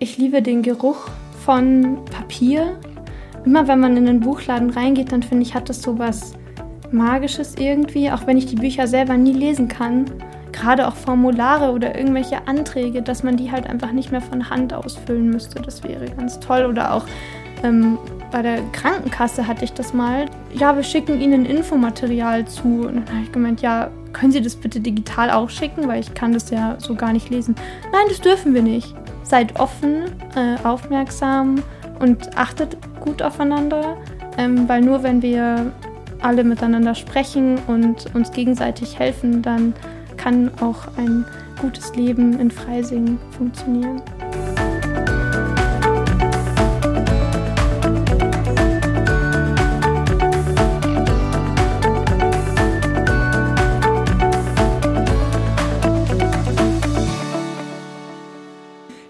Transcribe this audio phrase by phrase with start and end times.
[0.00, 1.08] Ich liebe den Geruch
[1.44, 2.78] von Papier.
[3.44, 6.34] Immer wenn man in einen Buchladen reingeht, dann finde ich, hat das so was
[6.92, 10.04] Magisches irgendwie, auch wenn ich die Bücher selber nie lesen kann.
[10.52, 14.72] Gerade auch Formulare oder irgendwelche Anträge, dass man die halt einfach nicht mehr von Hand
[14.72, 15.60] ausfüllen müsste.
[15.60, 16.66] Das wäre ganz toll.
[16.66, 17.04] Oder auch
[17.64, 17.98] ähm,
[18.30, 20.26] bei der Krankenkasse hatte ich das mal.
[20.54, 22.86] Ja, wir schicken Ihnen Infomaterial zu.
[22.86, 26.14] Und dann habe ich gemeint, ja, können Sie das bitte digital auch schicken, weil ich
[26.14, 27.56] kann das ja so gar nicht lesen.
[27.92, 28.94] Nein, das dürfen wir nicht
[29.28, 31.62] seid offen, äh, aufmerksam
[32.00, 33.96] und achtet gut aufeinander,
[34.36, 35.72] ähm, weil nur wenn wir
[36.20, 39.74] alle miteinander sprechen und uns gegenseitig helfen, dann
[40.16, 41.24] kann auch ein
[41.60, 44.02] gutes Leben in Freising funktionieren.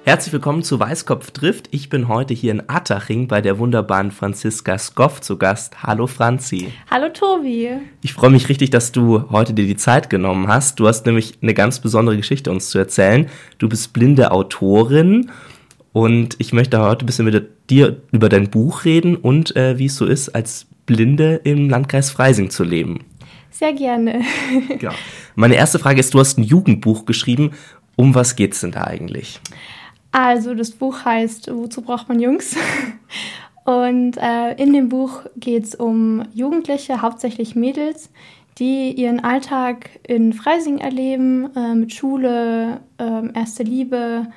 [0.09, 1.69] Herzlich willkommen zu Weißkopf trifft.
[1.71, 5.83] Ich bin heute hier in Attaching bei der wunderbaren Franziska Skoff zu Gast.
[5.83, 6.73] Hallo Franzi.
[6.91, 7.73] Hallo Tobi.
[8.01, 10.81] Ich freue mich richtig, dass du heute dir die Zeit genommen hast.
[10.81, 13.29] Du hast nämlich eine ganz besondere Geschichte uns zu erzählen.
[13.59, 15.31] Du bist blinde Autorin
[15.93, 19.87] und ich möchte heute ein bisschen mit dir über dein Buch reden und äh, wie
[19.87, 23.05] es so ist, als Blinde im Landkreis Freising zu leben.
[23.51, 24.23] Sehr gerne.
[24.81, 24.95] ja.
[25.35, 27.51] Meine erste Frage ist, du hast ein Jugendbuch geschrieben.
[27.95, 29.41] Um was geht es denn da eigentlich?
[30.13, 32.57] Also das Buch heißt Wozu braucht man Jungs?
[33.65, 38.09] Und äh, in dem Buch geht es um Jugendliche, hauptsächlich Mädels,
[38.59, 44.29] die ihren Alltag in Freising erleben, äh, mit Schule, äh, erste Liebe,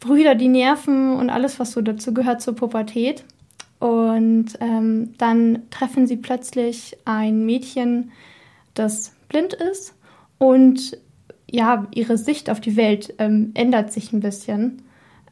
[0.00, 3.24] Brüder, die nerven und alles, was so dazu gehört zur Pubertät.
[3.80, 8.12] Und ähm, dann treffen sie plötzlich ein Mädchen,
[8.72, 9.94] das blind ist
[10.38, 10.98] und
[11.50, 14.82] ja, ihre Sicht auf die Welt ähm, ändert sich ein bisschen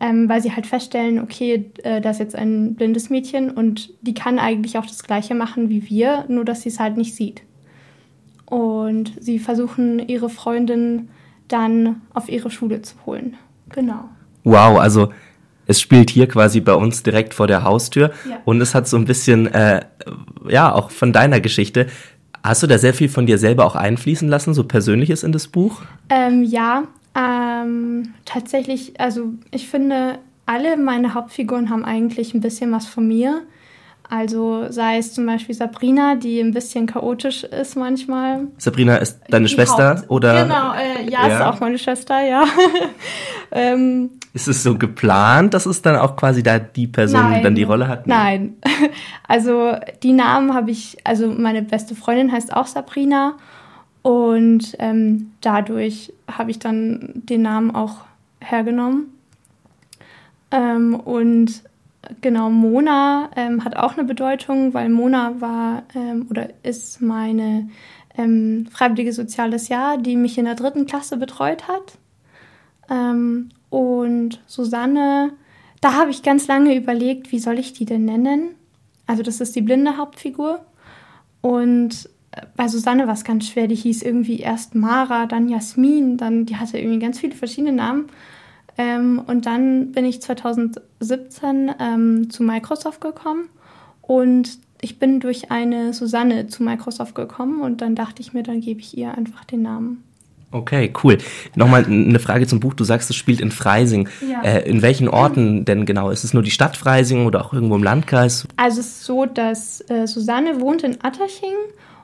[0.02, 4.14] ähm, weil sie halt feststellen, okay, äh, da ist jetzt ein blindes Mädchen und die
[4.14, 7.42] kann eigentlich auch das Gleiche machen wie wir, nur dass sie es halt nicht sieht.
[8.46, 11.08] Und sie versuchen, ihre Freundin
[11.46, 13.36] dann auf ihre Schule zu holen.
[13.68, 14.08] Genau.
[14.42, 15.10] Wow, also
[15.68, 18.40] es spielt hier quasi bei uns direkt vor der Haustür ja.
[18.44, 19.82] und es hat so ein bisschen, äh,
[20.48, 21.86] ja, auch von deiner Geschichte.
[22.42, 25.46] Hast du da sehr viel von dir selber auch einfließen lassen, so Persönliches in das
[25.46, 25.82] Buch?
[26.10, 32.86] Ähm, ja, ähm, tatsächlich, also ich finde, alle meine Hauptfiguren haben eigentlich ein bisschen was
[32.86, 33.42] von mir.
[34.08, 38.48] Also sei es zum Beispiel Sabrina, die ein bisschen chaotisch ist manchmal.
[38.58, 40.42] Sabrina ist deine die Schwester Haupt oder?
[40.42, 42.44] Genau, äh, ja, ja, ist auch meine Schwester, ja.
[43.52, 47.54] ähm, ist es so geplant, dass es dann auch quasi da die Person nein, dann
[47.54, 48.06] die Rolle hat?
[48.06, 48.56] Nein.
[49.26, 53.36] Also die Namen habe ich, also meine beste Freundin heißt auch Sabrina
[54.02, 58.04] und ähm, dadurch habe ich dann den Namen auch
[58.40, 59.12] hergenommen.
[60.50, 61.62] Ähm, und
[62.20, 67.70] genau, Mona ähm, hat auch eine Bedeutung, weil Mona war ähm, oder ist meine
[68.18, 71.98] ähm, freiwillige soziales Jahr, die mich in der dritten Klasse betreut hat.
[72.90, 75.32] Ähm, und Susanne,
[75.80, 78.56] da habe ich ganz lange überlegt, wie soll ich die denn nennen?
[79.06, 80.64] Also das ist die blinde Hauptfigur.
[81.40, 82.08] Und
[82.56, 83.66] bei Susanne war es ganz schwer.
[83.66, 88.06] Die hieß irgendwie erst Mara, dann Jasmin, dann die hatte irgendwie ganz viele verschiedene Namen.
[88.78, 93.48] Ähm, und dann bin ich 2017 ähm, zu Microsoft gekommen
[94.00, 98.60] und ich bin durch eine Susanne zu Microsoft gekommen und dann dachte ich mir, dann
[98.60, 100.02] gebe ich ihr einfach den Namen.
[100.50, 101.18] Okay, cool.
[101.54, 102.74] Nochmal eine Frage zum Buch.
[102.74, 104.08] Du sagst, es spielt in Freising.
[104.28, 104.42] Ja.
[104.42, 106.10] Äh, in welchen Orten denn genau?
[106.10, 108.46] Ist es nur die Stadt Freising oder auch irgendwo im Landkreis?
[108.56, 111.54] Also es ist so, dass äh, Susanne wohnt in Atterching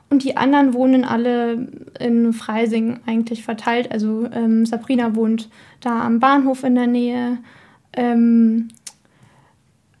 [0.09, 1.67] und die anderen wohnen alle
[1.99, 3.91] in Freising eigentlich verteilt.
[3.91, 5.49] Also ähm, Sabrina wohnt
[5.81, 7.37] da am Bahnhof in der Nähe.
[7.93, 8.69] Ähm,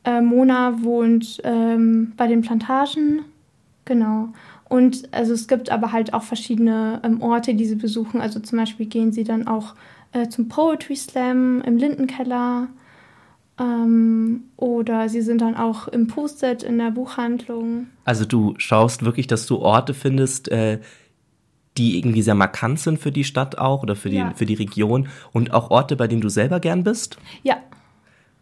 [0.03, 3.21] äh, Mona wohnt ähm, bei den Plantagen.
[3.85, 4.29] Genau.
[4.67, 8.21] Und also es gibt aber halt auch verschiedene ähm, Orte, die sie besuchen.
[8.21, 9.75] Also zum Beispiel gehen sie dann auch
[10.11, 12.67] äh, zum Poetry Slam im Lindenkeller.
[13.59, 17.87] Ähm, oder sie sind dann auch im Post-it in der Buchhandlung.
[18.05, 20.79] Also du schaust wirklich, dass du Orte findest, äh,
[21.77, 24.33] die irgendwie sehr markant sind für die Stadt auch oder für die, ja.
[24.35, 27.17] für die Region und auch Orte, bei denen du selber gern bist?
[27.43, 27.57] Ja.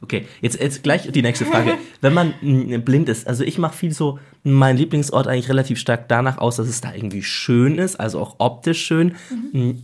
[0.01, 1.73] Okay, jetzt, jetzt gleich die nächste Frage.
[2.01, 6.07] Wenn man mh, blind ist, also ich mache viel so, mein Lieblingsort eigentlich relativ stark
[6.07, 9.15] danach aus, dass es da irgendwie schön ist, also auch optisch schön.
[9.51, 9.83] Mhm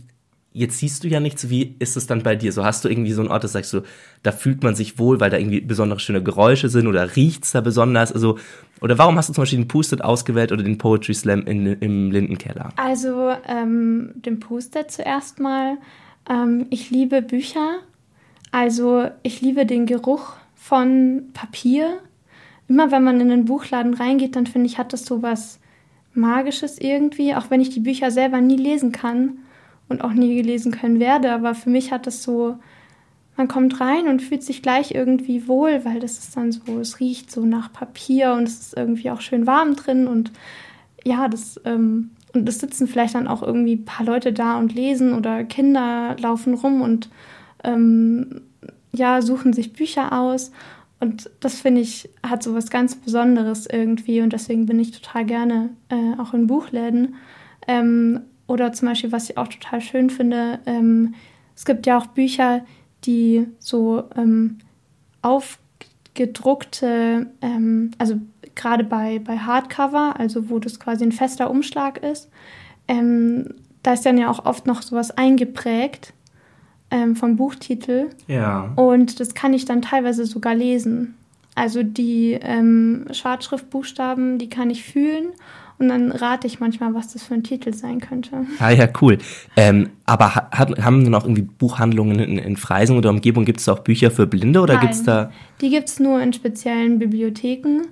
[0.54, 2.52] jetzt siehst du ja nichts, wie ist es dann bei dir?
[2.52, 3.82] So hast du irgendwie so einen Ort, das sagst du,
[4.22, 7.60] da fühlt man sich wohl, weil da irgendwie besondere schöne Geräusche sind oder riecht's da
[7.60, 8.12] besonders?
[8.12, 8.38] Also,
[8.80, 12.12] oder warum hast du zum Beispiel den Post-it ausgewählt oder den Poetry Slam in, im
[12.12, 12.72] Lindenkeller?
[12.76, 15.76] Also, ähm, den Post-it zuerst mal.
[16.30, 17.80] Ähm, ich liebe Bücher.
[18.52, 21.98] Also ich liebe den Geruch von Papier.
[22.68, 25.58] Immer wenn man in einen Buchladen reingeht, dann finde ich, hat das so was
[26.14, 29.38] Magisches irgendwie, auch wenn ich die Bücher selber nie lesen kann
[29.88, 31.32] und auch nie gelesen können werde.
[31.32, 32.58] Aber für mich hat das so,
[33.36, 37.00] man kommt rein und fühlt sich gleich irgendwie wohl, weil das ist dann so, es
[37.00, 40.32] riecht so nach Papier und es ist irgendwie auch schön warm drin und
[41.04, 44.74] ja, das, ähm, und es sitzen vielleicht dann auch irgendwie ein paar Leute da und
[44.74, 47.10] lesen oder Kinder laufen rum und
[47.62, 48.42] ähm,
[48.92, 50.50] ja, suchen sich Bücher aus.
[51.00, 55.24] Und das finde ich, hat so was ganz Besonderes irgendwie und deswegen bin ich total
[55.24, 57.16] gerne äh, auch in Buchläden.
[57.68, 61.14] Ähm, oder zum Beispiel, was ich auch total schön finde, ähm,
[61.56, 62.64] es gibt ja auch Bücher,
[63.04, 64.58] die so ähm,
[65.22, 68.16] aufgedruckte, ähm, also
[68.54, 72.30] gerade bei, bei Hardcover, also wo das quasi ein fester Umschlag ist,
[72.88, 76.12] ähm, da ist dann ja auch oft noch sowas eingeprägt
[76.90, 78.10] ähm, vom Buchtitel.
[78.26, 78.72] Ja.
[78.76, 81.14] Und das kann ich dann teilweise sogar lesen.
[81.54, 85.28] Also die ähm, Schwarzschriftbuchstaben, die kann ich fühlen
[85.78, 88.46] und dann rate ich manchmal, was das für ein Titel sein könnte.
[88.58, 89.18] Ah ja, cool.
[89.56, 93.44] Ähm, aber hat, haben dann auch irgendwie Buchhandlungen in, in Freising oder Umgebung?
[93.44, 95.32] Gibt es auch Bücher für Blinde oder gibt es da?
[95.60, 97.82] Die gibt es nur in speziellen Bibliotheken.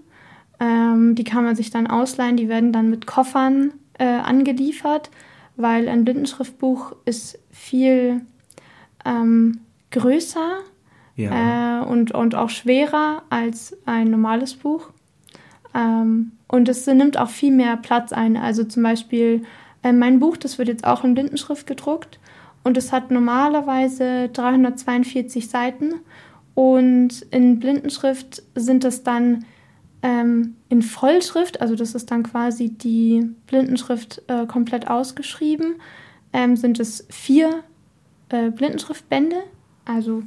[0.61, 2.37] Ähm, die kann man sich dann ausleihen.
[2.37, 5.11] Die werden dann mit Koffern äh, angeliefert,
[5.57, 8.21] weil ein Blindenschriftbuch ist viel
[9.05, 10.59] ähm, größer
[11.17, 11.81] ja.
[11.81, 14.91] äh, und, und auch schwerer als ein normales Buch.
[15.75, 18.37] Ähm, und es nimmt auch viel mehr Platz ein.
[18.37, 19.43] Also zum Beispiel
[19.83, 22.19] äh, mein Buch, das wird jetzt auch in Blindenschrift gedruckt
[22.65, 25.95] und es hat normalerweise 342 Seiten
[26.55, 29.45] und in Blindenschrift sind es dann
[30.03, 35.77] ähm, in Vollschrift, also das ist dann quasi die Blindenschrift äh, komplett ausgeschrieben,
[36.33, 37.63] ähm, sind es vier
[38.29, 39.37] äh, Blindenschriftbände,
[39.85, 40.23] also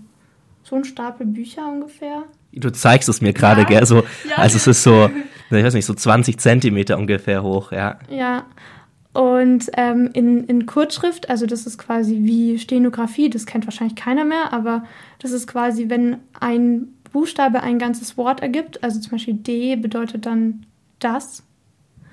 [0.63, 2.23] so ein Stapel Bücher ungefähr.
[2.53, 3.67] Du zeigst es mir gerade, ja.
[3.67, 3.85] gell?
[3.85, 4.37] So, ja.
[4.37, 5.09] Also es ist so,
[5.49, 7.99] ich weiß nicht, so 20 Zentimeter ungefähr hoch, ja.
[8.09, 8.45] Ja.
[9.13, 14.25] Und ähm, in, in Kurzschrift, also das ist quasi wie Stenografie, das kennt wahrscheinlich keiner
[14.25, 14.83] mehr, aber
[15.19, 20.25] das ist quasi, wenn ein Buchstabe ein ganzes Wort ergibt, also zum Beispiel D bedeutet
[20.25, 20.65] dann
[20.99, 21.43] das.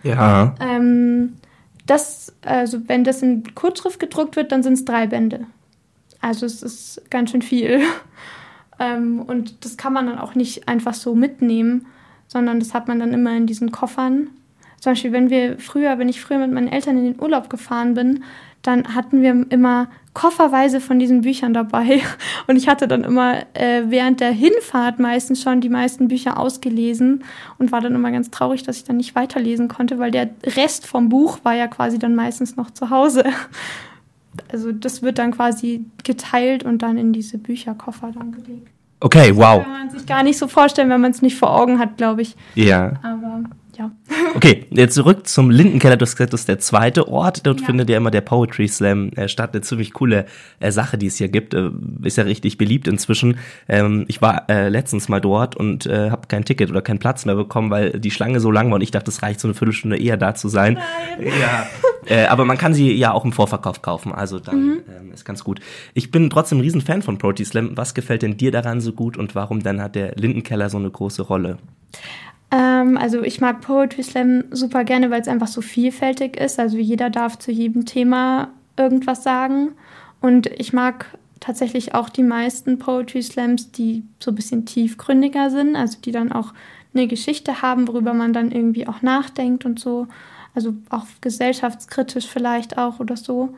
[0.04, 0.54] Ja.
[0.60, 1.32] Ähm,
[1.86, 5.46] das, also wenn das in Kurzschrift gedruckt wird, dann sind es drei Bände.
[6.20, 7.80] Also es ist ganz schön viel.
[8.78, 11.86] ähm, und das kann man dann auch nicht einfach so mitnehmen,
[12.32, 14.30] sondern das hat man dann immer in diesen Koffern.
[14.80, 17.94] Zum Beispiel, wenn wir früher, wenn ich früher mit meinen Eltern in den Urlaub gefahren
[17.94, 18.24] bin,
[18.62, 22.00] dann hatten wir immer kofferweise von diesen Büchern dabei.
[22.46, 27.24] Und ich hatte dann immer äh, während der Hinfahrt meistens schon die meisten Bücher ausgelesen
[27.58, 30.86] und war dann immer ganz traurig, dass ich dann nicht weiterlesen konnte, weil der Rest
[30.86, 33.24] vom Buch war ja quasi dann meistens noch zu Hause
[34.52, 38.68] also das wird dann quasi geteilt und dann in diese Bücherkoffer dann gelegt.
[39.02, 39.58] Okay, wow.
[39.58, 41.96] Das kann man sich gar nicht so vorstellen, wenn man es nicht vor Augen hat,
[41.96, 42.36] glaube ich.
[42.54, 42.92] Ja.
[43.02, 43.42] Aber
[43.76, 43.90] ja.
[44.34, 45.98] Okay, jetzt zurück zum Lindenkeller.
[45.98, 47.46] Du hast gesagt, das ist der zweite Ort.
[47.46, 47.66] Dort ja.
[47.66, 49.50] findet ja immer der Poetry Slam äh, statt.
[49.52, 50.24] Eine ziemlich coole
[50.58, 51.52] äh, Sache, die es hier gibt.
[51.52, 51.70] Äh,
[52.02, 53.36] ist ja richtig beliebt inzwischen.
[53.68, 57.26] Ähm, ich war äh, letztens mal dort und äh, habe kein Ticket oder keinen Platz
[57.26, 59.54] mehr bekommen, weil die Schlange so lang war und ich dachte, es reicht so eine
[59.54, 60.78] Viertelstunde eher da zu sein.
[61.18, 61.32] Nein.
[61.38, 61.66] Ja.
[62.06, 64.80] Äh, aber man kann sie ja auch im Vorverkauf kaufen, also dann mhm.
[64.88, 65.60] ähm, ist ganz gut.
[65.94, 67.76] Ich bin trotzdem ein Riesenfan von Poetry Slam.
[67.76, 70.90] Was gefällt denn dir daran so gut und warum dann hat der Lindenkeller so eine
[70.90, 71.58] große Rolle?
[72.52, 76.60] Ähm, also ich mag Poetry Slam super gerne, weil es einfach so vielfältig ist.
[76.60, 79.70] Also jeder darf zu jedem Thema irgendwas sagen.
[80.20, 81.06] Und ich mag
[81.40, 86.30] tatsächlich auch die meisten Poetry Slams, die so ein bisschen tiefgründiger sind, also die dann
[86.30, 86.52] auch
[86.94, 90.06] eine Geschichte haben, worüber man dann irgendwie auch nachdenkt und so.
[90.54, 93.54] Also auch gesellschaftskritisch vielleicht auch oder so.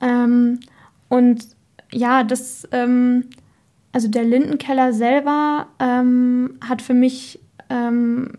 [0.00, 0.60] Ähm,
[1.08, 1.46] und
[1.92, 3.26] ja, das, ähm,
[3.92, 7.38] also der Lindenkeller selber ähm, hat für mich
[7.70, 8.32] ähm,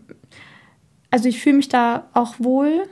[1.10, 2.84] also ich fühle mich da auch wohl.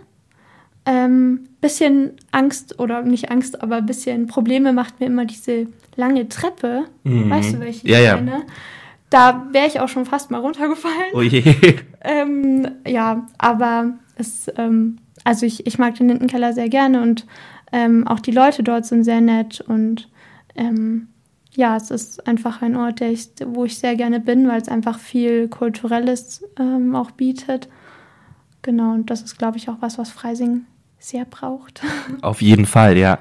[0.86, 6.28] Ähm, bisschen Angst oder nicht Angst, aber ein bisschen Probleme macht mir immer diese lange
[6.28, 6.84] Treppe.
[7.04, 7.30] Mhm.
[7.30, 8.44] Weißt du, welche ja, ich meine?
[9.08, 11.12] Da wäre ich auch schon fast mal runtergefallen.
[11.14, 11.42] Oh je.
[12.06, 17.24] Ähm, ja, aber es, ähm, also ich, ich mag den Lindenkeller sehr gerne und
[17.72, 20.10] ähm, auch die Leute dort sind sehr nett und
[20.54, 21.08] ähm,
[21.56, 24.98] ja, es ist einfach ein Ort, ich, wo ich sehr gerne bin, weil es einfach
[24.98, 27.68] viel Kulturelles ähm, auch bietet.
[28.62, 30.62] Genau, und das ist, glaube ich, auch was, was Freising
[30.98, 31.82] sehr braucht.
[32.22, 33.18] Auf jeden Fall, ja.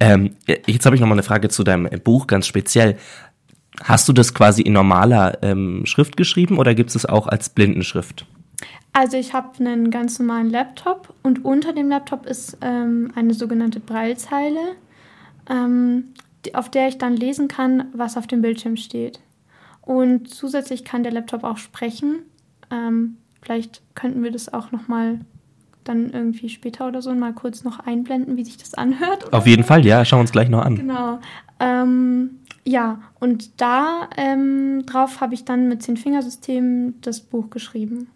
[0.00, 0.34] Ähm,
[0.66, 2.96] jetzt habe ich noch mal eine Frage zu deinem Buch ganz speziell.
[3.82, 8.26] Hast du das quasi in normaler ähm, Schrift geschrieben oder gibt es auch als Blindenschrift?
[8.92, 13.78] Also ich habe einen ganz normalen Laptop und unter dem Laptop ist ähm, eine sogenannte
[13.78, 14.76] Breilzeile.
[16.54, 19.20] Auf der ich dann lesen kann, was auf dem Bildschirm steht.
[19.82, 22.22] Und zusätzlich kann der Laptop auch sprechen.
[22.70, 25.20] Ähm, vielleicht könnten wir das auch nochmal
[25.84, 29.32] dann irgendwie später oder so mal kurz noch einblenden, wie sich das anhört.
[29.32, 30.76] Auf jeden Fall, ja, schauen wir uns gleich noch an.
[30.76, 31.18] Genau.
[31.58, 38.08] Ähm, ja, und da ähm, drauf habe ich dann mit Zehn-Fingersystem das Buch geschrieben.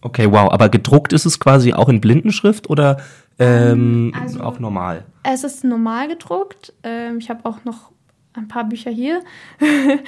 [0.00, 0.50] Okay, wow.
[0.52, 2.98] Aber gedruckt ist es quasi auch in Blindenschrift oder
[3.38, 5.04] ähm, also, auch normal?
[5.22, 6.72] Es ist normal gedruckt.
[6.82, 7.90] Ähm, ich habe auch noch
[8.34, 9.22] ein paar Bücher hier.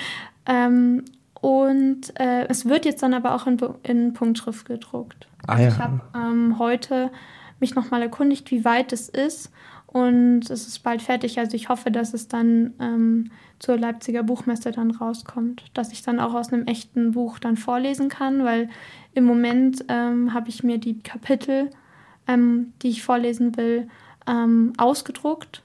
[0.46, 1.04] ähm,
[1.40, 5.26] und äh, es wird jetzt dann aber auch in, in Punktschrift gedruckt.
[5.46, 5.68] Ah, ja.
[5.68, 7.10] Ich habe ähm, heute
[7.60, 9.50] mich nochmal erkundigt, wie weit es ist.
[9.92, 11.38] Und es ist bald fertig.
[11.40, 15.64] Also ich hoffe, dass es dann ähm, zur Leipziger Buchmesse dann rauskommt.
[15.74, 18.68] Dass ich dann auch aus einem echten Buch dann vorlesen kann, weil
[19.14, 21.70] im Moment ähm, habe ich mir die Kapitel,
[22.28, 23.88] ähm, die ich vorlesen will,
[24.28, 25.64] ähm, ausgedruckt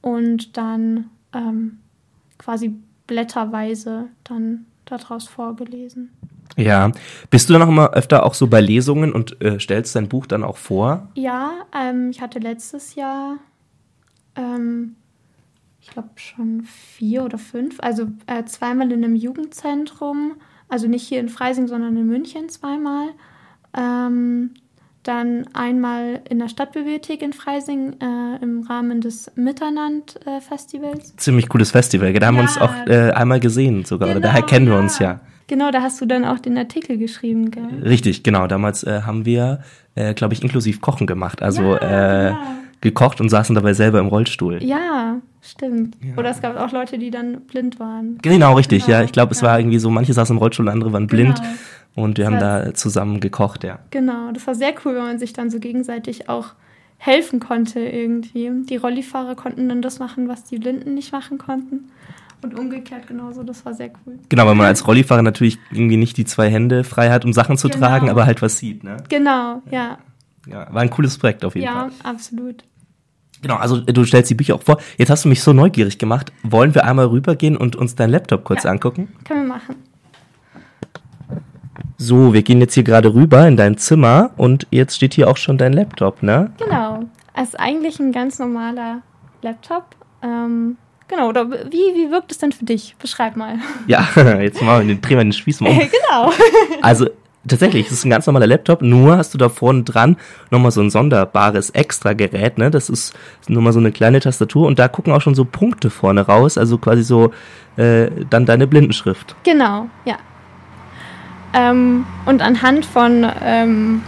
[0.00, 1.78] und dann ähm,
[2.38, 2.74] quasi
[3.06, 6.10] blätterweise dann daraus vorgelesen.
[6.56, 6.90] Ja,
[7.30, 10.26] bist du dann auch immer öfter auch so bei Lesungen und äh, stellst dein Buch
[10.26, 11.08] dann auch vor?
[11.14, 13.36] Ja, ähm, ich hatte letztes Jahr,
[14.36, 14.96] ähm,
[15.80, 20.34] ich glaube schon vier oder fünf, also äh, zweimal in einem Jugendzentrum,
[20.68, 23.08] also nicht hier in Freising, sondern in München zweimal.
[23.76, 24.50] Ähm,
[25.02, 31.16] dann einmal in der Stadtbibliothek in Freising äh, im Rahmen des Mitterland-Festivals.
[31.16, 32.42] Ziemlich cooles Festival, da haben ja.
[32.42, 34.72] wir uns auch äh, einmal gesehen sogar, genau, oder daher kennen ja.
[34.74, 35.20] wir uns ja.
[35.46, 37.66] Genau, da hast du dann auch den Artikel geschrieben, gell?
[37.82, 38.46] Richtig, genau.
[38.46, 39.62] Damals äh, haben wir,
[39.96, 41.42] äh, glaube ich, inklusiv Kochen gemacht.
[41.42, 42.46] Also ja, äh, genau.
[42.80, 44.62] Gekocht und saßen dabei selber im Rollstuhl.
[44.62, 45.96] Ja, stimmt.
[46.02, 46.16] Ja.
[46.16, 48.18] Oder es gab auch Leute, die dann blind waren.
[48.22, 48.98] Genau, richtig, genau.
[48.98, 49.04] ja.
[49.04, 51.36] Ich glaube, es war irgendwie so, manche saßen im Rollstuhl, andere waren blind.
[51.36, 51.54] Genau.
[51.96, 53.80] Und wir haben da zusammen gekocht, ja.
[53.90, 56.54] Genau, das war sehr cool, wenn man sich dann so gegenseitig auch
[56.98, 58.50] helfen konnte irgendwie.
[58.64, 61.90] Die Rollifahrer konnten dann das machen, was die Blinden nicht machen konnten.
[62.42, 64.18] Und umgekehrt genauso, das war sehr cool.
[64.28, 67.58] Genau, weil man als Rollifahrer natürlich irgendwie nicht die zwei Hände frei hat, um Sachen
[67.58, 67.86] zu genau.
[67.86, 68.98] tragen, aber halt was sieht, ne?
[69.08, 69.98] Genau, ja.
[70.46, 71.90] Ja, war ein cooles Projekt auf jeden ja, Fall.
[71.90, 72.64] Ja, absolut.
[73.42, 74.78] Genau, also du stellst die Bücher auch vor.
[74.98, 76.32] Jetzt hast du mich so neugierig gemacht.
[76.42, 79.08] Wollen wir einmal rübergehen und uns deinen Laptop kurz ja, angucken?
[79.24, 79.76] Können wir machen.
[81.96, 85.36] So, wir gehen jetzt hier gerade rüber in dein Zimmer und jetzt steht hier auch
[85.36, 86.52] schon dein Laptop, ne?
[86.58, 87.04] Genau.
[87.34, 89.02] Es ist eigentlich ein ganz normaler
[89.42, 89.96] Laptop.
[90.22, 90.76] Ähm,
[91.10, 92.94] Genau, oder wie, wie wirkt es denn für dich?
[93.00, 93.58] Beschreib mal.
[93.88, 94.06] Ja,
[94.40, 95.78] jetzt mal den, drehen wir den Spieß mal um.
[95.78, 96.32] genau.
[96.82, 97.10] Also
[97.46, 100.16] tatsächlich, es ist ein ganz normaler Laptop, nur hast du da vorne dran
[100.50, 102.70] nochmal so ein sonderbares Extra-Gerät, ne?
[102.70, 103.14] Das ist
[103.48, 106.58] nur mal so eine kleine Tastatur und da gucken auch schon so Punkte vorne raus,
[106.58, 107.32] also quasi so
[107.76, 109.36] äh, dann deine Blindenschrift.
[109.44, 110.18] Genau, ja.
[111.52, 114.02] Ähm, und anhand von, ähm,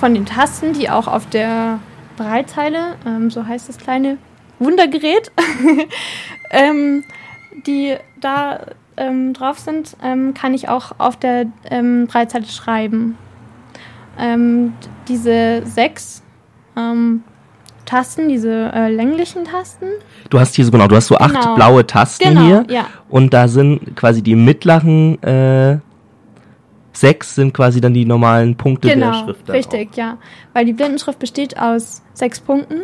[0.00, 1.78] von den Tasten, die auch auf der
[2.16, 4.18] Breitzeile, ähm, so heißt das kleine
[4.58, 5.30] Wundergerät,
[6.50, 7.04] ähm,
[7.66, 8.60] die da
[8.98, 13.16] ähm, drauf sind, ähm, kann ich auch auf der ähm, Breitseite schreiben.
[14.18, 14.74] Ähm,
[15.06, 16.22] diese sechs
[16.76, 17.22] ähm,
[17.84, 19.86] Tasten, diese äh, länglichen Tasten.
[20.28, 21.54] Du hast hier so genau, du hast so acht genau.
[21.54, 22.64] blaue Tasten genau, hier.
[22.68, 22.86] Ja.
[23.08, 25.78] Und da sind quasi die mittleren äh,
[26.92, 29.46] sechs sind quasi dann die normalen Punkte genau, der Schrift.
[29.46, 29.96] Genau, richtig, auch.
[29.96, 30.18] ja.
[30.52, 32.82] Weil die Blindenschrift besteht aus sechs Punkten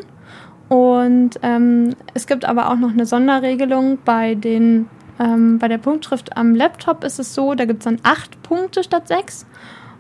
[0.69, 6.37] und ähm, es gibt aber auch noch eine Sonderregelung bei den ähm, bei der Punktschrift
[6.37, 9.47] am Laptop ist es so, da gibt es dann acht Punkte statt sechs.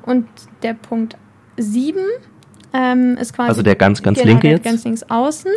[0.02, 0.26] Und
[0.62, 1.16] der Punkt
[1.56, 2.04] sieben
[2.72, 3.48] ähm, ist quasi.
[3.48, 4.64] Also der ganz, ganz genau, linke jetzt?
[4.64, 5.50] ganz links außen.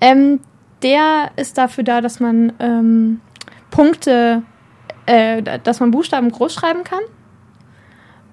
[0.00, 0.40] Ähm,
[0.82, 3.20] der ist dafür da, dass man ähm,
[3.70, 4.42] Punkte,
[5.06, 7.00] äh, dass man Buchstaben groß schreiben kann.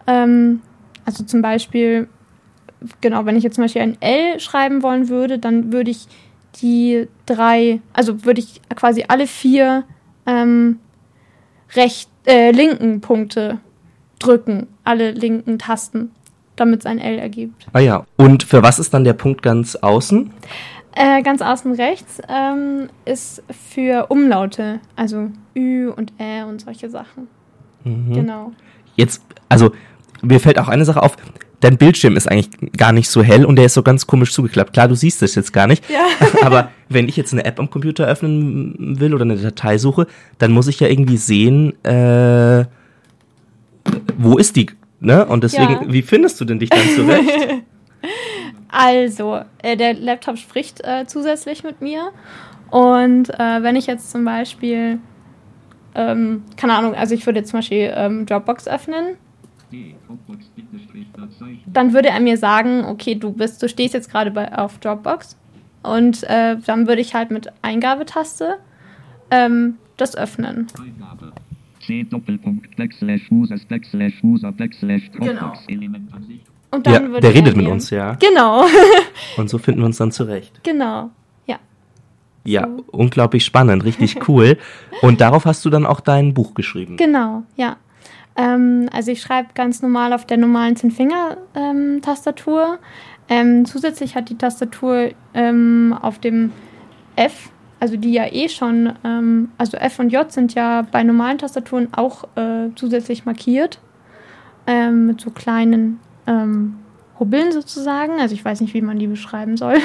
[0.07, 0.61] Ähm,
[1.05, 2.07] also zum Beispiel
[3.01, 6.07] genau, wenn ich jetzt zum Beispiel ein L schreiben wollen würde, dann würde ich
[6.61, 9.83] die drei, also würde ich quasi alle vier
[10.25, 10.79] ähm,
[11.75, 13.59] recht, äh, linken Punkte
[14.19, 16.11] drücken, alle linken Tasten,
[16.55, 17.67] damit es ein L ergibt.
[17.73, 20.31] Ah ja, und für was ist dann der Punkt ganz außen?
[20.95, 27.27] Äh, ganz außen rechts ähm, ist für Umlaute, also Ü und Ä und solche Sachen.
[27.83, 28.13] Mhm.
[28.13, 28.51] Genau.
[28.95, 29.71] Jetzt, also
[30.21, 31.17] mir fällt auch eine Sache auf
[31.65, 34.73] dein Bildschirm ist eigentlich gar nicht so hell und der ist so ganz komisch zugeklappt.
[34.73, 35.83] Klar, du siehst das jetzt gar nicht.
[35.89, 36.05] Ja.
[36.43, 40.05] aber wenn ich jetzt eine App am Computer öffnen will oder eine Datei suche,
[40.37, 42.65] dann muss ich ja irgendwie sehen, äh,
[44.17, 44.67] wo ist die?
[44.99, 45.25] Ne?
[45.25, 45.81] Und deswegen, ja.
[45.87, 47.31] wie findest du denn dich dann zurecht?
[48.69, 52.11] also, äh, der Laptop spricht äh, zusätzlich mit mir.
[52.69, 54.99] Und äh, wenn ich jetzt zum Beispiel,
[55.95, 59.17] ähm, keine Ahnung, also ich würde jetzt zum Beispiel ähm, Dropbox öffnen
[61.67, 65.37] dann würde er mir sagen, okay, du bist, du stehst jetzt gerade auf Dropbox
[65.83, 68.57] und äh, dann würde ich halt mit Eingabetaste
[69.31, 70.67] ähm, das öffnen.
[70.79, 71.31] Eingabe.
[75.19, 75.53] Genau.
[76.71, 78.15] Und dann Ja, der er redet mit uns, ja.
[78.15, 78.65] Genau,
[79.37, 80.63] Und so finden wir uns dann zurecht.
[80.63, 81.11] genau.
[81.45, 81.59] Ja,
[82.43, 84.57] Ja, unglaublich spannend, richtig cool.
[85.01, 86.97] Und darauf hast du dann auch dein Buch geschrieben.
[86.97, 87.77] genau, ja.
[88.35, 92.79] Ähm, also ich schreibe ganz normal auf der normalen 10-Finger-Tastatur.
[93.27, 96.51] Ähm, zusätzlich hat die Tastatur ähm, auf dem
[97.15, 97.49] F,
[97.79, 101.93] also die ja eh schon, ähm, also F und J sind ja bei normalen Tastaturen
[101.93, 103.79] auch äh, zusätzlich markiert.
[104.67, 106.77] Ähm, mit so kleinen ähm,
[107.19, 108.19] Hubbeln sozusagen.
[108.19, 109.75] Also ich weiß nicht, wie man die beschreiben soll.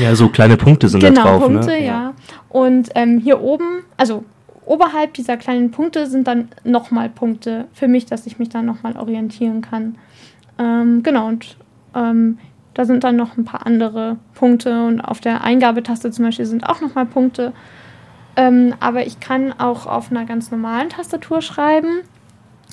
[0.00, 1.84] Ja, so kleine Punkte sind genau, da drauf, Punkte, ne?
[1.84, 2.14] ja.
[2.48, 4.24] Und ähm, hier oben, also
[4.64, 8.96] oberhalb dieser kleinen Punkte sind dann nochmal Punkte für mich, dass ich mich dann nochmal
[8.96, 9.96] orientieren kann.
[10.58, 11.56] Ähm, genau, und
[11.94, 12.38] ähm,
[12.74, 16.68] da sind dann noch ein paar andere Punkte und auf der Eingabetaste zum Beispiel sind
[16.68, 17.52] auch nochmal Punkte.
[18.36, 22.02] Ähm, aber ich kann auch auf einer ganz normalen Tastatur schreiben.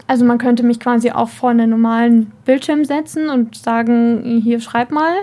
[0.06, 4.92] Also man könnte mich quasi auch vor einen normalen Bildschirm setzen und sagen, hier schreib
[4.92, 5.14] mal.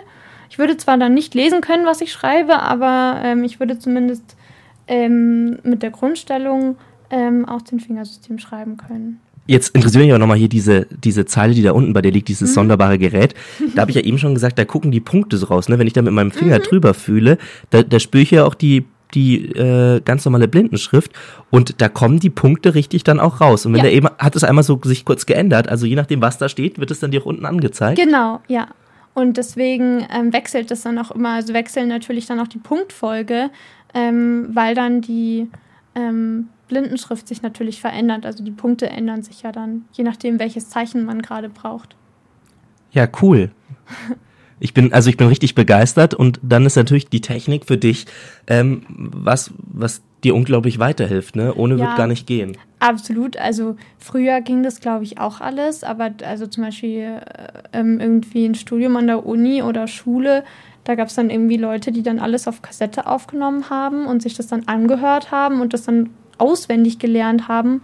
[0.51, 4.37] Ich würde zwar dann nicht lesen können, was ich schreibe, aber ähm, ich würde zumindest
[4.89, 6.77] ähm, mit der Grundstellung
[7.11, 9.21] ähm, auch den Fingersystem schreiben können.
[9.47, 12.29] Jetzt interessiert mich aber nochmal hier diese, diese Zeile, die da unten bei dir liegt,
[12.29, 12.33] Mhm.
[12.33, 13.35] dieses sonderbare Gerät.
[13.75, 15.69] Da habe ich ja eben schon gesagt, da gucken die Punkte so raus.
[15.69, 15.79] Ne?
[15.79, 16.33] Wenn ich da mit meinem Mhm.
[16.33, 17.37] Finger drüber fühle,
[17.71, 21.13] da, da spüre ich ja auch die, die äh, ganz normale Blindenschrift
[21.51, 23.67] und da kommen die Punkte richtig dann auch raus.
[23.67, 23.85] Und wenn Ja.
[23.85, 26.79] der eben, hat es einmal so sich kurz geändert, also je nachdem, was da steht,
[26.81, 27.99] wird es dann dir auch unten angezeigt.
[28.01, 28.69] Genau, ja.
[29.15, 33.51] Und deswegen ähm, wechselt das dann auch immer, also wechseln natürlich dann auch die Punktfolge,
[33.95, 35.49] ähm, weil dann die
[35.95, 38.27] ähm, Blindenschrift sich natürlich verändert.
[38.27, 41.97] Also die Punkte ändern sich ja dann, je nachdem, welches Zeichen man gerade braucht.
[42.91, 43.51] Ja, cool.
[44.65, 48.07] Ich bin, also ich bin richtig begeistert und dann ist natürlich die Technik für dich,
[48.47, 51.53] ähm, was, was dir unglaublich weiterhilft, ne?
[51.55, 51.83] Ohne Ja.
[51.83, 52.57] wird gar nicht gehen.
[52.79, 53.37] Absolut.
[53.37, 58.47] Also früher ging das, glaube ich, auch alles, aber also zum Beispiel äh, ähm, irgendwie
[58.47, 60.45] ein Studium an der Uni oder Schule,
[60.85, 64.35] da gab es dann irgendwie Leute, die dann alles auf Kassette aufgenommen haben und sich
[64.35, 67.83] das dann angehört haben und das dann auswendig gelernt haben,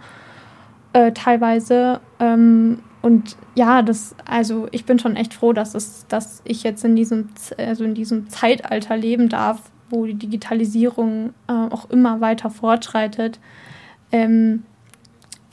[0.93, 1.99] äh, teilweise.
[2.19, 6.83] Ähm, und ja, das, also ich bin schon echt froh, dass es, dass ich jetzt
[6.85, 9.59] in diesem, also in diesem Zeitalter leben darf,
[9.89, 13.39] wo die Digitalisierung äh, auch immer weiter fortschreitet.
[14.11, 14.63] Ähm,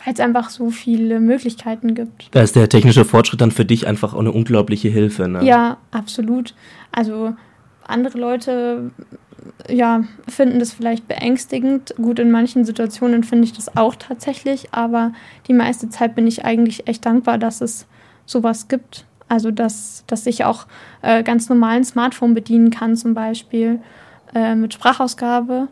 [0.04, 2.28] weil es einfach so viele Möglichkeiten gibt.
[2.30, 5.44] Da ist der technische Fortschritt dann für dich einfach auch eine unglaubliche Hilfe, ne?
[5.44, 6.54] Ja, absolut.
[6.92, 7.34] Also
[7.84, 8.92] andere Leute
[9.68, 11.94] ja, finden das vielleicht beängstigend.
[11.96, 15.12] Gut, in manchen Situationen finde ich das auch tatsächlich, aber
[15.46, 17.86] die meiste Zeit bin ich eigentlich echt dankbar, dass es
[18.26, 19.04] sowas gibt.
[19.28, 20.66] Also, dass, dass ich auch
[21.02, 23.80] äh, ganz normalen Smartphone bedienen kann, zum Beispiel
[24.34, 25.68] äh, mit Sprachausgabe.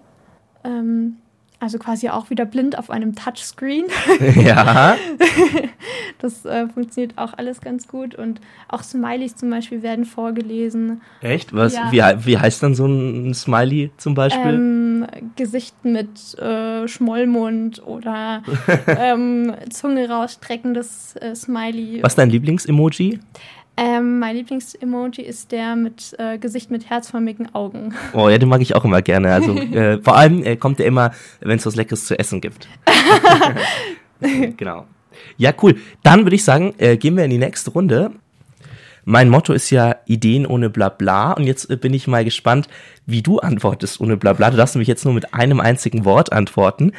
[0.62, 1.17] Ähm,
[1.59, 3.87] also quasi auch wieder blind auf einem Touchscreen.
[4.37, 4.97] ja.
[6.19, 8.14] Das äh, funktioniert auch alles ganz gut.
[8.14, 11.03] Und auch Smileys zum Beispiel werden vorgelesen.
[11.21, 11.53] Echt?
[11.55, 11.92] Was, Ja.
[11.92, 14.55] wie, wie heißt dann so ein Smiley zum Beispiel?
[14.55, 18.42] Ähm, Gesicht mit äh, Schmollmund oder
[18.87, 22.03] ähm, Zunge rausstreckendes äh, Smiley.
[22.03, 23.21] Was ist dein Lieblings-Emoji?
[23.79, 27.95] Ähm, mein Lieblings-Emoji ist der mit äh, Gesicht mit herzförmigen Augen.
[28.15, 29.33] Oh ja, den mag ich auch immer gerne.
[29.33, 32.69] Also äh, vor allem äh, kommt er immer, wenn es was Leckeres zu essen gibt.
[34.57, 34.87] genau.
[35.37, 35.77] Ja, cool.
[36.03, 38.12] Dann würde ich sagen, äh, gehen wir in die nächste Runde.
[39.05, 42.69] Mein Motto ist ja Ideen ohne Blabla und jetzt äh, bin ich mal gespannt,
[43.05, 44.51] wie du antwortest ohne Blabla.
[44.51, 46.93] Du darfst nämlich jetzt nur mit einem einzigen Wort antworten.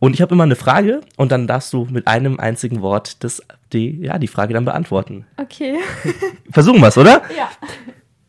[0.00, 3.42] Und ich habe immer eine Frage und dann darfst du mit einem einzigen Wort das,
[3.74, 5.26] die, ja, die Frage dann beantworten.
[5.36, 5.78] Okay.
[6.50, 7.22] Versuchen wir's, oder?
[7.36, 7.50] ja.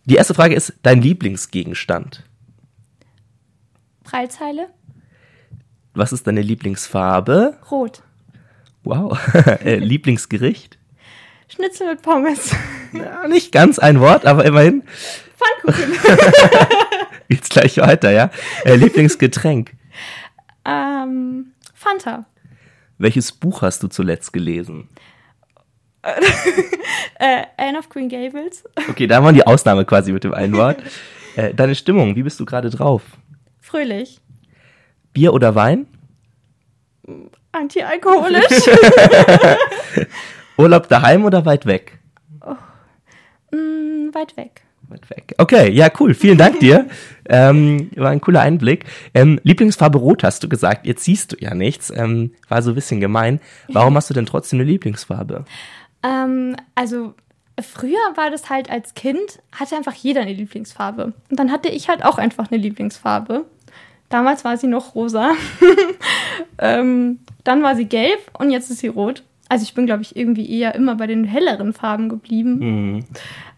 [0.05, 2.23] Die erste Frage ist dein Lieblingsgegenstand.
[4.03, 4.69] Breitzeile?
[5.93, 7.58] Was ist deine Lieblingsfarbe?
[7.71, 8.03] Rot.
[8.84, 9.17] Wow.
[9.63, 10.77] äh, Lieblingsgericht?
[11.47, 12.53] Schnitzel mit Pommes.
[12.93, 14.84] Ja, nicht ganz ein Wort, aber immerhin.
[15.36, 15.97] Pfannkuchen.
[17.27, 18.29] Geht's gleich weiter, ja?
[18.63, 19.73] Äh, Lieblingsgetränk?
[20.63, 22.25] ähm, Fanta.
[22.97, 24.88] Welches Buch hast du zuletzt gelesen?
[27.17, 28.63] Äh, Anne of Green Gables.
[28.89, 30.77] Okay, da war die Ausnahme quasi mit dem einen Wort.
[31.37, 33.01] Äh, deine Stimmung, wie bist du gerade drauf?
[33.59, 34.21] Fröhlich.
[35.11, 35.85] Bier oder Wein?
[37.51, 38.45] Antialkoholisch.
[40.57, 41.99] Urlaub daheim oder weit weg?
[43.51, 44.61] mm, weit weg.
[44.87, 45.35] Weit weg.
[45.37, 46.13] Okay, ja, cool.
[46.13, 46.87] Vielen Dank dir.
[47.27, 48.85] ähm, war ein cooler Einblick.
[49.13, 50.85] Ähm, Lieblingsfarbe Rot hast du gesagt.
[50.85, 51.91] Jetzt siehst du ja nichts.
[51.93, 53.41] Ähm, war so ein bisschen gemein.
[53.67, 55.43] Warum hast du denn trotzdem eine Lieblingsfarbe?
[56.05, 57.13] Ähm, also
[57.59, 61.13] früher war das halt als Kind, hatte einfach jeder eine Lieblingsfarbe.
[61.29, 63.45] Und dann hatte ich halt auch einfach eine Lieblingsfarbe.
[64.09, 65.31] Damals war sie noch rosa.
[66.59, 69.23] ähm, dann war sie gelb und jetzt ist sie rot.
[69.49, 72.59] Also ich bin, glaube ich, irgendwie eher immer bei den helleren Farben geblieben.
[72.59, 73.05] Mhm.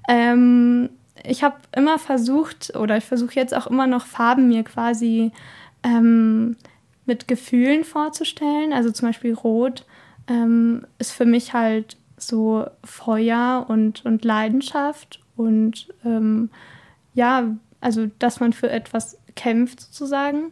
[0.07, 0.89] Ähm,
[1.23, 5.31] ich habe immer versucht, oder ich versuche jetzt auch immer noch Farben mir quasi
[5.83, 6.55] ähm,
[7.05, 8.73] mit Gefühlen vorzustellen.
[8.73, 9.85] Also zum Beispiel Rot
[10.29, 16.49] ähm, ist für mich halt so Feuer und, und Leidenschaft und ähm,
[17.13, 20.51] ja, also dass man für etwas kämpft sozusagen.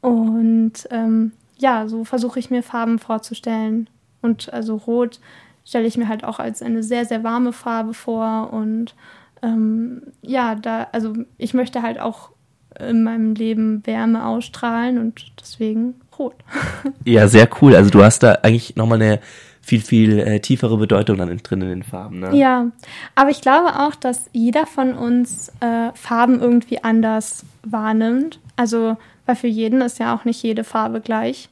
[0.00, 3.90] Und ähm, ja, so versuche ich mir Farben vorzustellen.
[4.22, 5.20] Und also Rot
[5.64, 8.52] stelle ich mir halt auch als eine sehr, sehr warme Farbe vor.
[8.52, 8.94] Und
[9.42, 12.30] ähm, ja, da, also ich möchte halt auch
[12.78, 16.34] in meinem Leben Wärme ausstrahlen und deswegen rot.
[17.04, 17.74] Ja, sehr cool.
[17.74, 19.20] Also du hast da eigentlich nochmal eine
[19.68, 22.20] viel, viel äh, tiefere Bedeutung dann in, drin in den Farben.
[22.20, 22.34] Ne?
[22.34, 22.70] Ja,
[23.14, 28.40] aber ich glaube auch, dass jeder von uns äh, Farben irgendwie anders wahrnimmt.
[28.56, 31.50] Also, weil für jeden ist ja auch nicht jede Farbe gleich.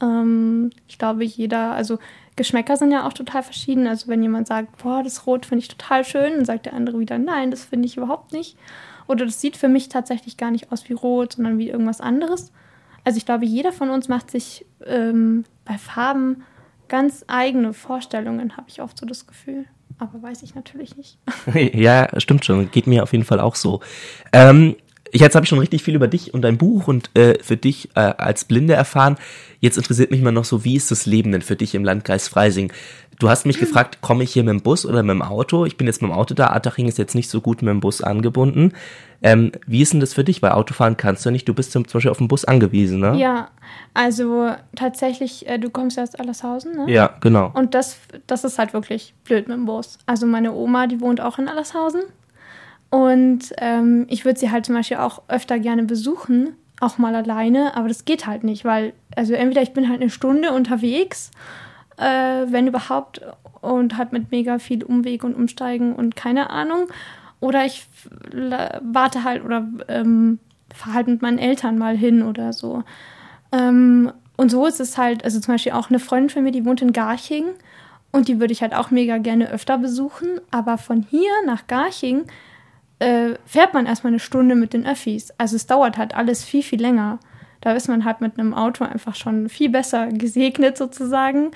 [0.00, 1.98] Ähm, ich glaube, jeder, also
[2.36, 3.88] Geschmäcker sind ja auch total verschieden.
[3.88, 7.00] Also wenn jemand sagt, boah, das Rot finde ich total schön, dann sagt der andere
[7.00, 8.56] wieder, nein, das finde ich überhaupt nicht.
[9.08, 12.52] Oder das sieht für mich tatsächlich gar nicht aus wie Rot, sondern wie irgendwas anderes.
[13.02, 16.44] Also ich glaube, jeder von uns macht sich ähm, bei Farben
[16.88, 19.66] ganz eigene Vorstellungen, habe ich oft so das Gefühl.
[19.98, 21.18] Aber weiß ich natürlich nicht.
[21.74, 22.70] Ja, stimmt schon.
[22.70, 23.80] Geht mir auf jeden Fall auch so.
[24.32, 24.76] Ähm,
[25.12, 27.90] jetzt habe ich schon richtig viel über dich und dein Buch und äh, für dich
[27.94, 29.16] äh, als Blinde erfahren.
[29.60, 32.28] Jetzt interessiert mich mal noch so, wie ist das Leben denn für dich im Landkreis
[32.28, 32.72] Freising?
[33.18, 35.64] Du hast mich gefragt, komme ich hier mit dem Bus oder mit dem Auto?
[35.66, 36.48] Ich bin jetzt mit dem Auto da.
[36.48, 38.72] Attaching ist jetzt nicht so gut mit dem Bus angebunden.
[39.22, 40.40] Ähm, wie ist denn das für dich?
[40.40, 41.48] Weil Autofahren kannst du nicht.
[41.48, 43.16] Du bist zum Beispiel auf den Bus angewiesen, ne?
[43.16, 43.48] Ja,
[43.92, 46.92] also tatsächlich, äh, du kommst ja aus Allershausen, ne?
[46.92, 47.50] Ja, genau.
[47.54, 47.96] Und das,
[48.28, 49.98] das ist halt wirklich blöd mit dem Bus.
[50.06, 52.02] Also meine Oma, die wohnt auch in Allershausen.
[52.90, 57.76] Und ähm, ich würde sie halt zum Beispiel auch öfter gerne besuchen, auch mal alleine,
[57.76, 61.30] aber das geht halt nicht, weil, also entweder ich bin halt eine Stunde unterwegs,
[61.98, 63.20] äh, wenn überhaupt,
[63.60, 66.86] und halt mit mega viel Umweg und Umsteigen und keine Ahnung.
[67.40, 67.86] Oder ich
[68.82, 70.38] warte halt oder ähm,
[70.74, 72.84] fahre halt mit meinen Eltern mal hin oder so.
[73.52, 76.64] Ähm, und so ist es halt, also zum Beispiel auch eine Freundin von mir, die
[76.64, 77.46] wohnt in Garching
[78.12, 80.40] und die würde ich halt auch mega gerne öfter besuchen.
[80.50, 82.24] Aber von hier nach Garching
[82.98, 85.32] äh, fährt man erstmal eine Stunde mit den Öffis.
[85.38, 87.18] Also es dauert halt alles viel, viel länger.
[87.60, 91.50] Da ist man halt mit einem Auto einfach schon viel besser gesegnet sozusagen.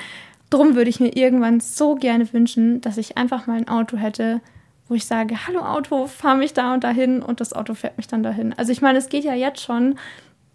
[0.51, 4.41] Drum würde ich mir irgendwann so gerne wünschen, dass ich einfach mal ein Auto hätte,
[4.89, 8.09] wo ich sage, hallo Auto, fahr mich da und dahin und das Auto fährt mich
[8.09, 8.53] dann dahin.
[8.59, 9.99] Also ich meine, es geht ja jetzt schon,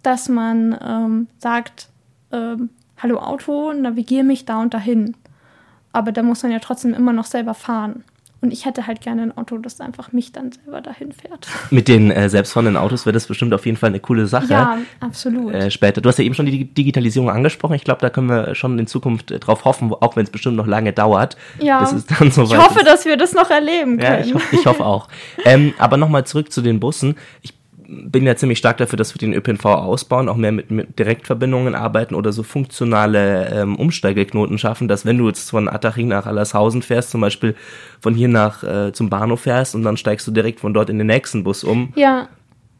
[0.04, 1.89] dass man ähm, sagt,
[2.32, 2.69] ähm,
[3.02, 5.15] hallo Auto, navigiere mich da und dahin.
[5.91, 8.04] Aber da muss man ja trotzdem immer noch selber fahren.
[8.39, 11.47] Und ich hätte halt gerne ein Auto, das einfach mich dann selber dahin fährt.
[11.71, 14.47] Mit den äh, selbstfahrenden Autos wäre das bestimmt auf jeden Fall eine coole Sache.
[14.54, 15.54] Ja, absolut.
[15.54, 16.02] Äh, später.
[16.02, 17.73] Du hast ja eben schon die Digitalisierung angesprochen.
[17.73, 20.56] Ich glaube, da können wir schon in Zukunft äh, drauf hoffen, auch wenn es bestimmt
[20.56, 22.88] noch lange dauert, ja, bis es dann ich soweit hoffe, ist.
[22.88, 24.28] dass wir das noch erleben Ja, können.
[24.28, 25.08] ich, ho ich hoffe auch.
[25.45, 27.15] ähm, aber nochmal zurück zu den Bussen.
[27.41, 27.56] Ich
[27.88, 31.73] bin ja ziemlich stark dafür, dass wir den ÖPNV ausbauen, auch mehr mit, mit Direktverbindungen
[31.73, 36.82] arbeiten oder so funktionale ähm, Umsteigeknoten schaffen, dass wenn du jetzt von Attaching nach Allershausen
[36.82, 37.56] fährst, zum Beispiel
[38.00, 40.97] von hier nach äh, zum Bahnhof fährst und dann steigst du direkt von dort in
[40.97, 42.28] den nächsten Bus um, ja,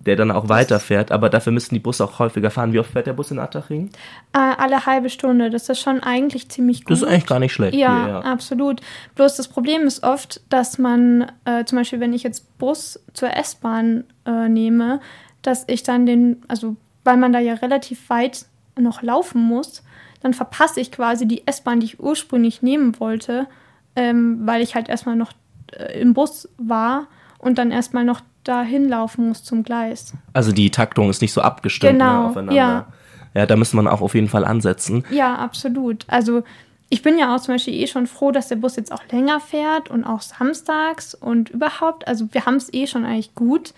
[0.08, 1.12] der dann auch weiterfährt.
[1.12, 2.74] Aber dafür müssten die Busse auch häufiger fahren.
[2.74, 3.92] Wie oft fährt der Bus in Attaching?
[4.34, 5.50] äh, alle halbe Stunde.
[5.50, 6.92] Das ist schon eigentlich ziemlich gut.
[6.92, 7.76] Das ist eigentlich gar nicht schlecht.
[7.76, 8.20] Ja, hier, ja.
[8.22, 8.82] absolut.
[9.16, 13.36] Bloß das Problem ist oft, dass man, äh, zum Beispiel, wenn ich jetzt Bus zur
[13.36, 15.00] S-Bahn äh, nehme,
[15.42, 18.46] dass ich dann den, also weil man da ja relativ weit
[18.78, 19.84] noch laufen muss,
[20.22, 23.48] dann verpasse ich quasi die S-Bahn, die ich ursprünglich nehmen wollte,
[23.96, 25.32] ähm, weil ich halt erstmal noch
[25.72, 27.08] äh, im Bus war
[27.40, 30.14] und dann erstmal noch dahin laufen muss zum Gleis.
[30.34, 32.54] Also die Taktung ist nicht so abgestimmt Genau, ne, aufeinander.
[32.54, 32.86] ja.
[33.34, 35.04] ja, da müsste man auch auf jeden Fall ansetzen.
[35.10, 36.06] Ja, absolut.
[36.08, 36.44] Also
[36.90, 39.40] ich bin ja auch zum Beispiel eh schon froh, dass der Bus jetzt auch länger
[39.42, 42.08] fährt und auch samstags und überhaupt.
[42.08, 43.74] Also wir haben es eh schon eigentlich gut.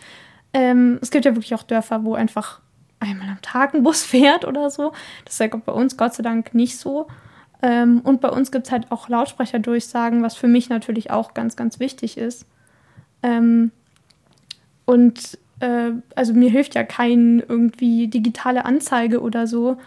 [0.53, 2.59] Ähm, es gibt ja wirklich auch Dörfer, wo einfach
[2.99, 4.93] einmal am Tag ein Bus fährt oder so.
[5.25, 7.07] Das ist ja bei uns Gott sei Dank nicht so.
[7.63, 11.55] Ähm, und bei uns gibt es halt auch Lautsprecherdurchsagen, was für mich natürlich auch ganz,
[11.55, 12.45] ganz wichtig ist.
[13.23, 13.71] Ähm,
[14.85, 19.77] und äh, also mir hilft ja kein irgendwie digitale Anzeige oder so.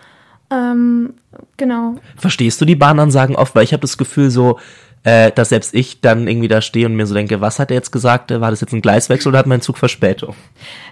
[0.51, 1.14] Ähm,
[1.57, 1.97] genau.
[2.16, 3.55] Verstehst du die Bahnansagen oft?
[3.55, 4.59] Weil ich habe das Gefühl so,
[5.05, 7.77] äh, dass selbst ich dann irgendwie da stehe und mir so denke, was hat er
[7.77, 8.31] jetzt gesagt?
[8.31, 10.35] War das jetzt ein Gleiswechsel oder hat mein Zug Verspätung?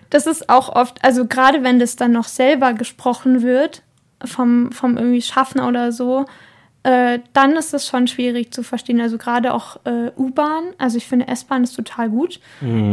[0.09, 3.83] Das ist auch oft, also gerade wenn das dann noch selber gesprochen wird,
[4.24, 6.24] vom, vom irgendwie Schaffner oder so,
[6.83, 9.01] äh, dann ist es schon schwierig zu verstehen.
[9.01, 12.40] Also gerade auch äh, U-Bahn, also ich finde S-Bahn ist total gut,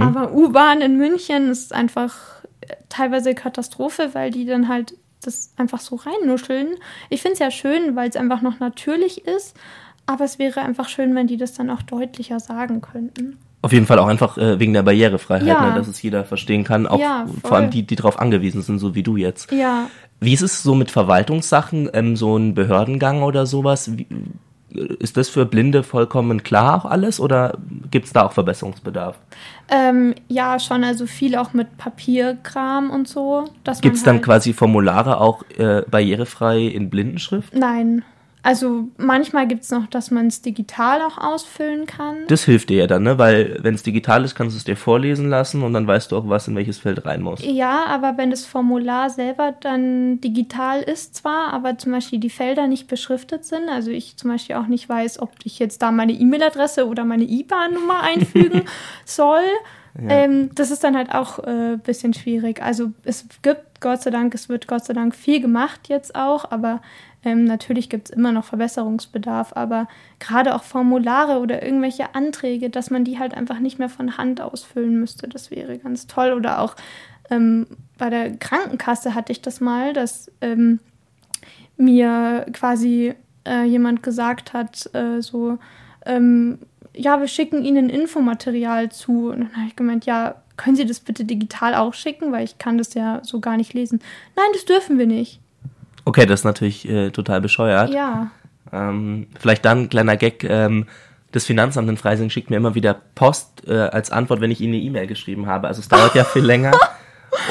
[0.01, 2.43] aber U-Bahn in München ist einfach
[2.89, 6.75] teilweise Katastrophe, weil die dann halt das einfach so reinnuscheln.
[7.09, 9.55] Ich finde es ja schön, weil es einfach noch natürlich ist,
[10.05, 13.37] aber es wäre einfach schön, wenn die das dann auch deutlicher sagen könnten.
[13.67, 15.69] Auf jeden Fall auch einfach äh, wegen der Barrierefreiheit, Ja.
[15.71, 18.79] ne, dass es jeder verstehen kann, auch Ja, vor allem die, die darauf angewiesen sind,
[18.79, 19.51] so wie du jetzt.
[19.51, 19.87] Ja,
[20.21, 23.97] Wie ist es so mit Verwaltungssachen, ähm, so ein Behördengang oder sowas?
[23.97, 24.07] Wie,
[24.73, 27.57] äh, ist das für Blinde vollkommen klar auch alles oder
[27.91, 29.17] gibt es da auch Verbesserungsbedarf?
[29.69, 33.43] ähm, ja, schon, also viel auch mit Papierkram und so.
[33.81, 37.53] Gibt es dann halt- quasi Formulare auch äh, barrierefrei in Blindenschrift?
[37.53, 38.03] Nein.
[38.47, 42.19] Also manchmal gibt es noch, dass man es digital auch ausfüllen kann.
[42.29, 43.17] Das hilft dir ja dann, ne?
[43.17, 46.15] Weil wenn es digital ist, kannst du es dir vorlesen lassen und dann weißt du
[46.15, 47.41] auch, was in welches Feld rein muss.
[47.43, 52.67] Ja, aber wenn das Formular selber dann digital ist zwar, aber zum Beispiel die Felder
[52.67, 56.13] nicht beschriftet sind, also ich zum Beispiel auch nicht weiß, ob ich jetzt da meine
[56.13, 58.61] E-Mail-Adresse oder meine IBAN-Nummer einfügen
[59.03, 59.43] soll,
[59.99, 62.61] ähm, das ist dann halt auch ein äh, bisschen schwierig.
[62.61, 66.51] Also es gibt Gott sei Dank, es wird Gott sei Dank viel gemacht jetzt auch,
[66.51, 66.81] aber
[67.27, 69.87] ähm, natürlich gibt es immer noch Verbesserungsbedarf, aber
[70.19, 74.39] gerade auch Formulare oder irgendwelche Anträge, dass man die halt einfach nicht mehr von Hand
[74.39, 76.31] ausfüllen müsste, das wäre ganz toll.
[76.31, 76.75] Oder auch
[77.29, 80.79] ähm, bei der Krankenkasse hatte ich das mal, dass ähm,
[81.75, 83.13] mir quasi
[83.45, 85.57] äh, jemand gesagt hat, äh, so,
[86.05, 86.59] ähm,
[86.95, 89.31] ja, wir schicken Ihnen Infomaterial zu.
[89.31, 92.57] Und dann habe ich gemeint, ja, können Sie das bitte digital auch schicken, weil ich
[92.57, 93.99] kann das ja so gar nicht lesen.
[94.37, 95.41] Nein, das dürfen wir nicht.
[96.07, 97.89] Okay, das ist natürlich äh, total bescheuert.
[97.89, 98.31] Ja,
[98.71, 100.45] Ähm, vielleicht dann ein kleiner Gag.
[100.45, 100.85] Ähm,
[101.33, 104.73] das Finanzamt in Freising schickt mir immer wieder Post äh, als Antwort, wenn ich ihnen
[104.73, 105.67] eine E-Mail geschrieben habe.
[105.67, 106.71] Also es dauert ja viel länger.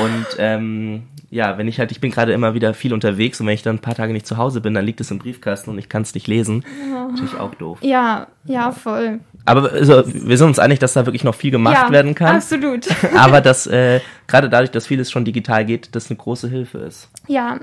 [0.03, 3.53] Und ähm, ja, wenn ich halt, ich bin gerade immer wieder viel unterwegs und wenn
[3.53, 5.79] ich dann ein paar Tage nicht zu Hause bin, dann liegt es im Briefkasten und
[5.79, 6.65] ich kann es nicht lesen.
[7.11, 7.79] Natürlich auch doof.
[7.83, 9.21] ja, ja, voll.
[9.45, 12.37] Aber also, wir sind uns einig, dass da wirklich noch viel gemacht ja, werden kann.
[12.37, 12.89] Absolut.
[13.17, 17.11] Aber dass äh, gerade dadurch, dass vieles schon digital geht, das eine große Hilfe ist.
[17.29, 17.61] ja,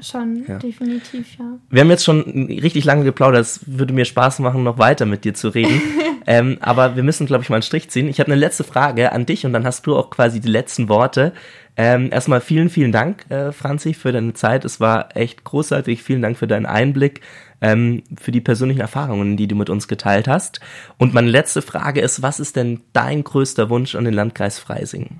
[0.00, 0.58] schon, Ja.
[0.58, 1.58] definitiv, ja.
[1.70, 3.40] Wir haben jetzt schon richtig lange geplaudert.
[3.42, 5.80] Es würde mir Spaß machen, noch weiter mit dir zu reden.
[6.26, 8.08] ähm, aber wir müssen, glaube ich, mal einen Strich ziehen.
[8.08, 10.88] Ich habe eine letzte Frage an dich und dann hast du auch quasi die letzten
[10.88, 11.32] Worte.
[11.78, 14.64] Ähm, erstmal vielen, vielen Dank, äh, Franzi, für deine Zeit.
[14.64, 16.02] Es war echt großartig.
[16.02, 17.20] Vielen Dank für deinen Einblick,
[17.60, 20.60] ähm, für die persönlichen Erfahrungen, die du mit uns geteilt hast.
[20.96, 25.18] Und meine letzte Frage ist, was ist denn dein größter Wunsch an den Landkreis Freising?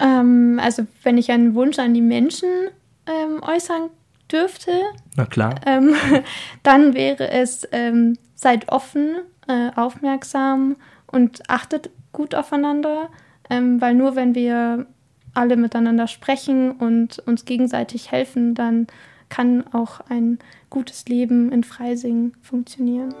[0.00, 2.48] Ähm, also, wenn ich einen Wunsch an die Menschen
[3.06, 3.90] ähm, äußern
[4.30, 4.72] dürfte,
[5.16, 5.54] Na klar.
[5.66, 5.94] ähm,
[6.62, 10.76] dann wäre es, ähm, seid offen, äh, aufmerksam
[11.06, 13.08] und achtet gut aufeinander,
[13.50, 14.86] ähm, weil nur wenn wir
[15.34, 18.86] alle miteinander sprechen und uns gegenseitig helfen, dann
[19.28, 20.38] kann auch ein
[20.70, 23.14] gutes Leben in Freising funktionieren.